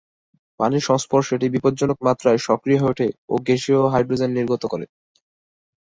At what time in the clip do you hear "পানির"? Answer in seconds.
0.59-0.87